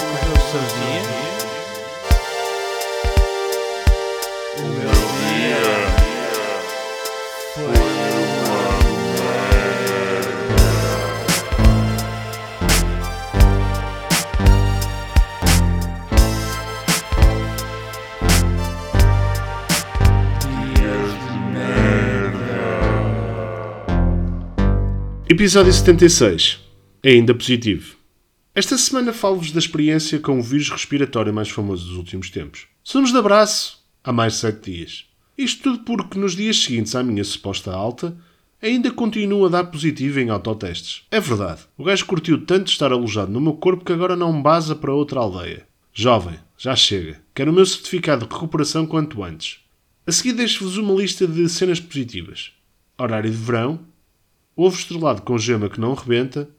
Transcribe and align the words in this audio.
correr 0.00 0.32
o 0.32 0.40
seu 0.50 0.60
dia. 0.60 1.04
O 4.58 4.62
meu 4.62 4.94
dia 5.20 5.64
foi 7.54 7.64
uma 7.64 8.70
merda. 8.88 10.40
Dias 20.48 21.10
de 21.24 21.38
merda. 21.54 22.54
Episódio 25.28 25.72
76. 25.72 26.58
Ainda 27.04 27.34
positivo. 27.34 27.99
Esta 28.52 28.76
semana 28.76 29.12
falo-vos 29.12 29.52
da 29.52 29.60
experiência 29.60 30.18
com 30.18 30.40
o 30.40 30.42
vírus 30.42 30.70
respiratório 30.70 31.32
mais 31.32 31.48
famoso 31.48 31.86
dos 31.86 31.96
últimos 31.96 32.30
tempos. 32.30 32.66
Somos 32.82 33.12
de 33.12 33.16
abraço 33.16 33.80
há 34.02 34.12
mais 34.12 34.32
de 34.32 34.38
7 34.40 34.70
dias. 34.72 35.06
Isto 35.38 35.62
tudo 35.62 35.84
porque 35.84 36.18
nos 36.18 36.34
dias 36.34 36.60
seguintes 36.60 36.96
à 36.96 37.02
minha 37.02 37.22
suposta 37.22 37.72
alta, 37.72 38.16
ainda 38.60 38.90
continuo 38.90 39.46
a 39.46 39.48
dar 39.48 39.64
positivo 39.66 40.18
em 40.18 40.30
autotestes. 40.30 41.04
É 41.12 41.20
verdade, 41.20 41.60
o 41.78 41.84
gajo 41.84 42.04
curtiu 42.06 42.44
tanto 42.44 42.72
estar 42.72 42.90
alojado 42.90 43.30
no 43.30 43.40
meu 43.40 43.52
corpo 43.52 43.84
que 43.84 43.92
agora 43.92 44.16
não 44.16 44.42
baza 44.42 44.74
para 44.74 44.92
outra 44.92 45.20
aldeia. 45.20 45.64
Jovem, 45.92 46.40
já 46.58 46.74
chega. 46.74 47.22
Quero 47.32 47.52
o 47.52 47.54
meu 47.54 47.64
certificado 47.64 48.26
de 48.26 48.34
recuperação 48.34 48.84
quanto 48.84 49.22
antes. 49.22 49.60
A 50.04 50.10
seguir 50.10 50.32
deixo-vos 50.32 50.76
uma 50.76 50.94
lista 50.94 51.24
de 51.24 51.48
cenas 51.48 51.78
positivas. 51.78 52.50
Horário 52.98 53.30
de 53.30 53.36
verão, 53.36 53.78
ovo 54.56 54.76
estrelado 54.76 55.22
com 55.22 55.38
gema 55.38 55.70
que 55.70 55.80
não 55.80 55.94
rebenta, 55.94 56.50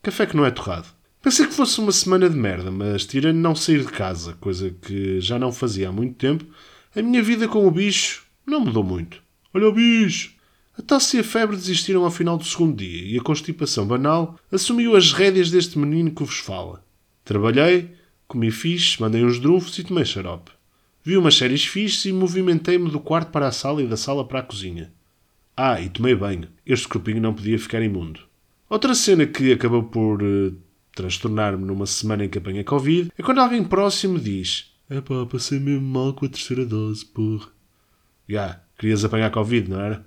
café 0.00 0.24
que 0.24 0.36
não 0.36 0.46
é 0.46 0.52
torrado. 0.52 0.95
Pensei 1.26 1.44
que 1.44 1.54
fosse 1.54 1.80
uma 1.80 1.90
semana 1.90 2.30
de 2.30 2.36
merda, 2.36 2.70
mas 2.70 3.04
tirando 3.04 3.38
não 3.38 3.52
sair 3.52 3.80
de 3.80 3.90
casa, 3.90 4.34
coisa 4.34 4.70
que 4.70 5.20
já 5.20 5.40
não 5.40 5.50
fazia 5.50 5.88
há 5.88 5.92
muito 5.92 6.14
tempo, 6.14 6.46
a 6.94 7.02
minha 7.02 7.20
vida 7.20 7.48
com 7.48 7.66
o 7.66 7.70
bicho 7.72 8.24
não 8.46 8.60
mudou 8.60 8.84
muito. 8.84 9.20
Olha 9.52 9.66
o 9.66 9.72
bicho! 9.72 10.36
A 10.78 10.82
tosse 10.82 11.16
e 11.16 11.20
a 11.20 11.24
febre 11.24 11.56
desistiram 11.56 12.04
ao 12.04 12.12
final 12.12 12.38
do 12.38 12.44
segundo 12.44 12.76
dia 12.76 13.02
e 13.02 13.18
a 13.18 13.22
constipação 13.24 13.84
banal 13.88 14.38
assumiu 14.52 14.94
as 14.94 15.12
rédeas 15.12 15.50
deste 15.50 15.76
menino 15.80 16.12
que 16.12 16.22
vos 16.22 16.38
fala. 16.38 16.84
Trabalhei, 17.24 17.90
comi 18.28 18.52
fixe, 18.52 19.00
mandei 19.00 19.24
uns 19.24 19.40
drunfos 19.40 19.76
e 19.80 19.82
tomei 19.82 20.04
xarope. 20.04 20.52
Vi 21.02 21.16
umas 21.16 21.34
séries 21.34 21.64
fixes 21.64 22.04
e 22.04 22.12
movimentei-me 22.12 22.88
do 22.88 23.00
quarto 23.00 23.32
para 23.32 23.48
a 23.48 23.52
sala 23.52 23.82
e 23.82 23.88
da 23.88 23.96
sala 23.96 24.24
para 24.24 24.38
a 24.38 24.44
cozinha. 24.44 24.92
Ah, 25.56 25.80
e 25.80 25.88
tomei 25.88 26.14
banho. 26.14 26.46
Este 26.64 26.86
corpinho 26.86 27.20
não 27.20 27.34
podia 27.34 27.58
ficar 27.58 27.82
imundo. 27.82 28.20
Outra 28.70 28.94
cena 28.94 29.26
que 29.26 29.52
acabou 29.52 29.82
por 29.82 30.22
uh, 30.22 30.65
transtornar-me 30.96 31.64
numa 31.64 31.86
semana 31.86 32.24
em 32.24 32.28
que 32.28 32.40
Covid 32.64 33.12
é 33.16 33.22
quando 33.22 33.40
alguém 33.40 33.62
próximo 33.62 34.18
diz 34.18 34.72
Epá, 34.88 35.26
passei 35.26 35.58
mesmo 35.58 35.86
mal 35.86 36.14
com 36.14 36.26
a 36.26 36.28
terceira 36.28 36.64
dose, 36.64 37.04
porra. 37.04 37.48
Já, 38.28 38.60
querias 38.78 39.04
apanhar 39.04 39.30
Covid, 39.30 39.68
não 39.68 39.80
era? 39.80 40.06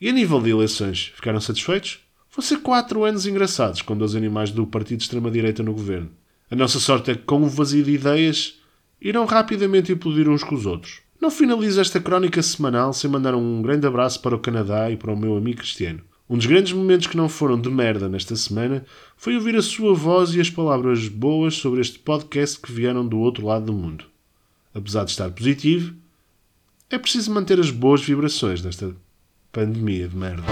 E 0.00 0.08
a 0.08 0.12
nível 0.12 0.40
de 0.40 0.50
eleições, 0.50 1.12
ficaram 1.14 1.40
satisfeitos? 1.40 2.00
Vão 2.34 2.42
ser 2.42 2.58
quatro 2.58 3.04
anos 3.04 3.26
engraçados 3.26 3.82
com 3.82 3.96
dois 3.96 4.16
animais 4.16 4.50
do 4.50 4.66
partido 4.66 4.98
de 4.98 5.04
extrema-direita 5.04 5.62
no 5.62 5.72
governo. 5.72 6.10
A 6.50 6.56
nossa 6.56 6.80
sorte 6.80 7.12
é 7.12 7.14
que, 7.14 7.22
com 7.22 7.42
o 7.42 7.48
vazio 7.48 7.84
de 7.84 7.92
ideias, 7.92 8.60
irão 9.00 9.24
rapidamente 9.24 9.92
implodir 9.92 10.28
uns 10.28 10.42
com 10.42 10.54
os 10.54 10.66
outros. 10.66 11.00
Não 11.20 11.30
finalizo 11.30 11.80
esta 11.80 12.00
crónica 12.00 12.42
semanal 12.42 12.92
sem 12.92 13.08
mandar 13.08 13.36
um 13.36 13.62
grande 13.62 13.86
abraço 13.86 14.20
para 14.20 14.34
o 14.34 14.40
Canadá 14.40 14.90
e 14.90 14.96
para 14.96 15.12
o 15.12 15.16
meu 15.16 15.36
amigo 15.36 15.58
Cristiano. 15.58 16.02
Um 16.30 16.38
dos 16.38 16.46
grandes 16.46 16.72
momentos 16.72 17.08
que 17.08 17.16
não 17.16 17.28
foram 17.28 17.60
de 17.60 17.68
merda 17.68 18.08
nesta 18.08 18.36
semana 18.36 18.86
foi 19.16 19.34
ouvir 19.34 19.56
a 19.56 19.62
sua 19.62 19.92
voz 19.92 20.32
e 20.32 20.40
as 20.40 20.48
palavras 20.48 21.08
boas 21.08 21.56
sobre 21.56 21.80
este 21.80 21.98
podcast 21.98 22.60
que 22.60 22.70
vieram 22.70 23.04
do 23.04 23.18
outro 23.18 23.44
lado 23.44 23.66
do 23.66 23.72
mundo. 23.72 24.04
Apesar 24.72 25.02
de 25.02 25.10
estar 25.10 25.28
positivo, 25.32 25.92
é 26.88 26.96
preciso 26.96 27.34
manter 27.34 27.58
as 27.58 27.72
boas 27.72 28.00
vibrações 28.00 28.62
nesta 28.62 28.94
pandemia 29.50 30.06
de 30.06 30.16
merda. 30.16 30.44